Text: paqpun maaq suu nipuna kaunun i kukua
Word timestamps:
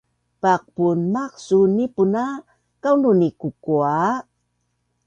paqpun 0.41 0.99
maaq 1.13 1.33
suu 1.45 1.65
nipuna 1.75 2.23
kaunun 2.83 3.21
i 3.27 3.29
kukua 3.39 3.93